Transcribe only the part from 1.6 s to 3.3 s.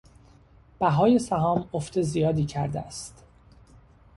افت زیادی کرده است.